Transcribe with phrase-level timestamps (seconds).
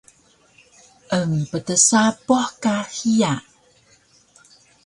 [1.19, 3.33] Emptsapuh ka hiya